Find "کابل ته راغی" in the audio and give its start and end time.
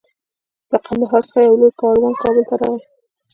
2.21-2.79